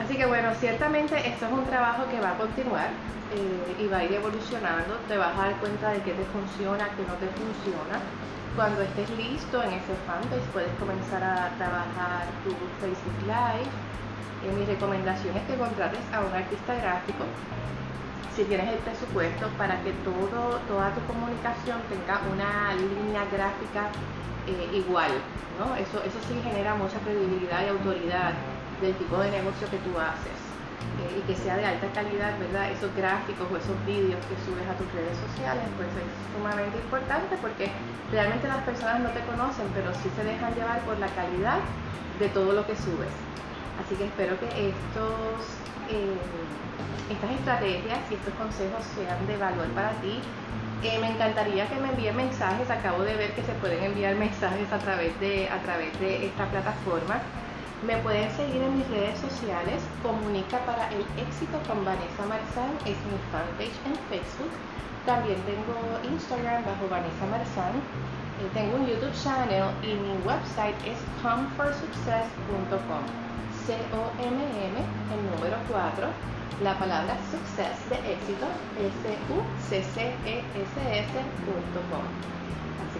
Así 0.00 0.16
que 0.16 0.26
bueno, 0.26 0.52
ciertamente 0.58 1.16
esto 1.26 1.46
es 1.46 1.52
un 1.52 1.64
trabajo 1.64 2.04
que 2.10 2.20
va 2.20 2.32
a 2.32 2.36
continuar 2.36 2.88
eh, 3.32 3.76
y 3.78 3.88
va 3.88 3.98
a 3.98 4.04
ir 4.04 4.12
evolucionando. 4.12 4.96
Te 5.08 5.16
vas 5.16 5.36
a 5.38 5.42
dar 5.48 5.56
cuenta 5.56 5.90
de 5.90 6.00
qué 6.02 6.12
te 6.12 6.24
funciona, 6.24 6.88
qué 6.96 7.04
no 7.06 7.14
te 7.14 7.28
funciona. 7.28 8.00
Cuando 8.54 8.82
estés 8.82 9.08
listo 9.16 9.62
en 9.62 9.72
ese 9.72 9.96
fanpage 10.06 10.44
puedes 10.52 10.72
comenzar 10.76 11.24
a 11.24 11.48
trabajar 11.56 12.28
tu 12.44 12.52
Facebook 12.84 13.16
Live. 13.24 13.72
Eh, 14.44 14.52
mi 14.52 14.66
recomendación 14.66 15.34
es 15.34 15.42
que 15.48 15.56
contrates 15.56 16.04
a 16.12 16.20
un 16.20 16.34
artista 16.34 16.74
gráfico 16.74 17.24
si 18.36 18.44
tienes 18.44 18.68
el 18.68 18.78
presupuesto 18.80 19.48
para 19.56 19.80
que 19.80 19.92
toda 20.04 20.92
tu 20.92 21.00
comunicación 21.08 21.80
tenga 21.88 22.20
una 22.28 22.74
línea 22.76 23.24
gráfica 23.32 23.88
eh, 24.46 24.76
igual. 24.76 25.12
¿no? 25.56 25.74
Eso, 25.76 26.04
eso 26.04 26.18
sí 26.28 26.36
genera 26.44 26.74
mucha 26.74 26.98
credibilidad 27.00 27.64
y 27.64 27.68
autoridad 27.68 28.34
del 28.82 28.94
tipo 28.96 29.16
de 29.16 29.30
negocio 29.30 29.64
que 29.70 29.78
tú 29.78 29.96
haces 29.98 30.51
eh, 31.00 31.18
y 31.18 31.22
que 31.24 31.36
sea 31.36 31.56
de 31.56 31.64
alta 31.64 31.86
calidad, 31.94 32.36
¿verdad? 32.38 32.70
Esos 32.70 32.94
gráficos 32.94 33.46
o 33.50 33.56
esos 33.56 33.78
vídeos 33.86 34.20
que 34.26 34.36
subes 34.44 34.66
a 34.68 34.74
tus 34.76 34.88
redes 34.92 35.16
sociales, 35.16 35.64
pues 35.76 35.88
es 35.96 36.10
sumamente 36.34 36.78
importante 36.78 37.36
porque 37.40 37.70
realmente 38.10 38.48
las 38.48 38.62
personas 38.64 39.00
no 39.00 39.10
te 39.10 39.20
conocen, 39.24 39.66
pero 39.74 39.92
sí 39.94 40.10
se 40.14 40.24
dejan 40.24 40.54
llevar 40.54 40.80
por 40.82 40.98
la 40.98 41.08
calidad 41.08 41.60
de 42.18 42.28
todo 42.28 42.52
lo 42.52 42.66
que 42.66 42.76
subes. 42.76 43.12
Así 43.80 43.94
que 43.96 44.04
espero 44.04 44.38
que 44.38 44.46
estos... 44.46 45.40
Eh, 45.88 46.16
estas 47.10 47.30
estrategias 47.30 47.98
y 48.10 48.14
estos 48.14 48.34
consejos 48.34 48.82
sean 48.96 49.26
de 49.26 49.36
valor 49.36 49.66
para 49.74 49.90
ti. 50.00 50.20
Eh, 50.82 50.98
me 50.98 51.10
encantaría 51.10 51.68
que 51.68 51.76
me 51.76 51.90
envíen 51.90 52.16
mensajes, 52.16 52.68
acabo 52.70 53.02
de 53.02 53.14
ver 53.14 53.34
que 53.34 53.42
se 53.42 53.52
pueden 53.54 53.84
enviar 53.84 54.16
mensajes 54.16 54.72
a 54.72 54.78
través 54.78 55.18
de, 55.20 55.48
a 55.48 55.60
través 55.62 55.98
de 56.00 56.26
esta 56.26 56.46
plataforma. 56.46 57.20
Me 57.86 57.96
pueden 57.98 58.30
seguir 58.36 58.62
en 58.62 58.78
mis 58.78 58.88
redes 58.88 59.18
sociales, 59.18 59.82
Comunica 60.02 60.58
para 60.64 60.88
el 60.90 61.02
éxito 61.18 61.58
con 61.66 61.84
Vanessa 61.84 62.22
Marzán, 62.28 62.70
es 62.86 62.94
mi 63.10 63.18
fanpage 63.30 63.74
en 63.86 63.96
Facebook. 64.08 64.54
También 65.04 65.38
tengo 65.42 65.74
Instagram 66.14 66.64
bajo 66.64 66.88
Vanessa 66.88 67.26
Marzán. 67.26 67.74
Eh, 68.38 68.48
tengo 68.54 68.76
un 68.76 68.86
YouTube 68.86 69.12
channel 69.18 69.74
y 69.82 69.94
mi 69.98 70.14
website 70.22 70.78
es 70.86 70.98
comforsuccess.com. 71.22 73.04
C-O-M-M, 73.66 74.76
el 74.78 75.20
número 75.34 75.56
4 75.68 76.06
la 76.62 76.78
palabra 76.78 77.16
success 77.30 77.88
de 77.88 77.96
éxito, 78.12 78.46
S-U-C-C-E-S-S.com. 78.78 79.82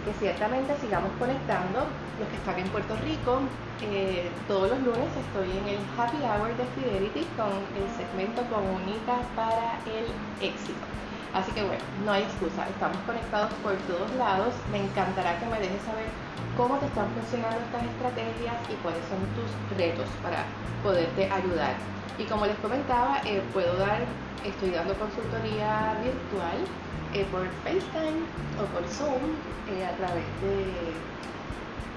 Que 0.04 0.12
ciertamente 0.18 0.76
sigamos 0.80 1.12
conectando. 1.18 1.86
Los 2.18 2.28
que 2.28 2.36
están 2.36 2.58
en 2.58 2.68
Puerto 2.68 2.96
Rico, 2.96 3.40
eh, 3.80 4.30
todos 4.48 4.70
los 4.70 4.80
lunes 4.80 5.08
estoy 5.16 5.50
en 5.58 5.68
el 5.68 5.78
Happy 5.96 6.18
Hour 6.22 6.56
de 6.56 6.66
Fidelity 6.74 7.24
con 7.36 7.50
el 7.74 7.88
segmento 7.96 8.42
Comunica 8.50 9.22
para 9.34 9.78
el 9.86 10.06
éxito. 10.40 10.86
Así 11.34 11.50
que 11.52 11.64
bueno, 11.64 11.82
no 12.04 12.12
hay 12.12 12.24
excusa, 12.24 12.68
estamos 12.68 12.98
conectados 13.06 13.52
por 13.62 13.74
todos 13.88 14.12
lados. 14.16 14.52
Me 14.70 14.84
encantará 14.84 15.38
que 15.40 15.46
me 15.46 15.58
dejes 15.58 15.82
saber 15.82 16.06
cómo 16.56 16.76
te 16.76 16.86
están 16.86 17.08
funcionando 17.14 17.58
estas 17.60 17.84
estrategias 17.84 18.56
y 18.68 18.74
cuáles 18.84 19.00
son 19.08 19.20
tus 19.32 19.78
retos 19.78 20.08
para 20.22 20.44
poderte 20.82 21.30
ayudar. 21.30 21.74
Y 22.18 22.24
como 22.24 22.44
les 22.44 22.56
comentaba, 22.58 23.22
eh, 23.24 23.42
puedo 23.54 23.76
dar, 23.78 24.04
estoy 24.44 24.70
dando 24.70 24.92
consultoría 24.94 25.96
virtual 26.04 26.58
eh, 27.14 27.24
por 27.32 27.48
FaceTime 27.64 28.20
o 28.60 28.64
por 28.68 28.84
Zoom 28.92 29.32
eh, 29.72 29.86
a 29.86 29.96
través 29.96 30.28
de, 30.44 30.92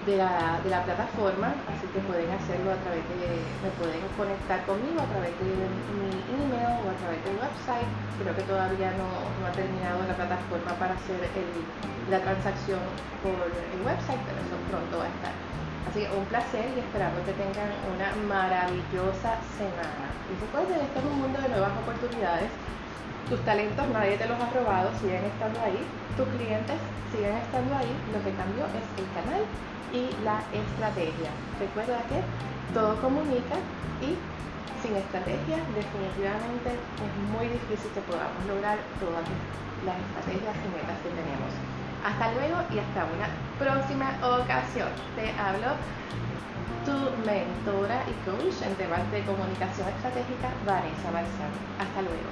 de, 0.05 0.17
la, 0.17 0.61
de, 0.63 0.69
la, 0.69 0.85
plataforma, 0.85 1.57
así 1.65 1.85
que 1.89 1.99
pueden 2.05 2.29
hacerlo 2.29 2.71
a 2.71 2.79
través 2.85 3.01
de, 3.09 3.41
me 3.65 3.69
pueden 3.81 4.01
conectar 4.13 4.61
conmigo 4.69 5.01
a 5.01 5.09
través 5.09 5.33
de 5.41 5.49
mi 5.97 6.13
email 6.29 6.77
o 6.81 6.87
a 6.93 6.97
través 7.01 7.19
del 7.25 7.37
website. 7.41 7.89
Creo 8.21 8.33
que 8.37 8.45
todavía 8.45 8.93
no, 9.01 9.09
no 9.41 9.43
ha 9.49 9.53
terminado 9.53 10.05
la 10.05 10.13
plataforma 10.13 10.77
para 10.77 10.93
hacer 10.93 11.17
el, 11.17 11.49
la 12.09 12.21
transacción 12.21 12.81
por 13.25 13.49
el 13.49 13.81
website, 13.81 14.21
pero 14.29 14.37
eso 14.45 14.55
pronto 14.69 14.93
va 15.01 15.09
a 15.09 15.13
estar. 15.13 15.35
Así 15.89 16.01
que 16.01 16.09
un 16.13 16.25
placer 16.25 16.65
y 16.75 16.79
esperamos 16.81 17.21
que 17.25 17.33
tengan 17.33 17.69
una 17.93 18.09
maravillosa 18.25 19.37
semana. 19.57 20.05
Y 20.29 20.33
recuerden, 20.37 20.81
este 20.81 20.97
es 20.97 21.05
un 21.05 21.17
mundo 21.21 21.37
de 21.41 21.49
nuevas 21.49 21.73
oportunidades. 21.81 22.49
Tus 23.29 23.41
talentos 23.41 23.87
nadie 23.89 24.17
te 24.17 24.27
los 24.27 24.37
ha 24.37 24.49
robado, 24.53 24.93
siguen 25.01 25.25
estando 25.25 25.59
ahí. 25.61 25.81
Tus 26.13 26.29
clientes 26.37 26.77
siguen 27.09 27.33
estando 27.41 27.73
ahí. 27.73 27.89
Lo 28.13 28.21
que 28.21 28.29
cambió 28.37 28.69
es 28.69 28.85
el 29.01 29.07
canal 29.17 29.41
y 29.89 30.13
la 30.21 30.45
estrategia. 30.53 31.33
Recuerda 31.57 32.05
que 32.05 32.21
todo 32.69 32.93
comunica 33.01 33.57
y 33.97 34.13
sin 34.77 34.93
estrategia 34.93 35.57
definitivamente 35.73 36.69
es 36.69 37.13
muy 37.33 37.49
difícil 37.49 37.89
que 37.97 38.05
podamos 38.05 38.37
lograr 38.45 38.77
todas 39.01 39.25
las 39.81 39.97
estrategias 40.05 40.55
y 40.61 40.67
metas 40.69 41.01
que 41.01 41.09
tenemos. 41.09 41.49
Hasta 42.05 42.29
luego 42.37 42.61
y 42.69 42.77
hasta 42.77 43.09
una 43.09 43.27
próxima 43.57 44.13
ocasión. 44.21 44.93
Te 45.17 45.33
hablo 45.33 45.73
tu 46.85 46.93
mentora 47.25 48.05
y 48.05 48.13
coach 48.21 48.61
en 48.61 48.77
temas 48.77 49.01
de 49.09 49.25
comunicación 49.25 49.89
estratégica, 49.89 50.53
Vanessa 50.61 51.09
Balsam. 51.09 51.49
Hasta 51.81 52.05
luego. 52.05 52.29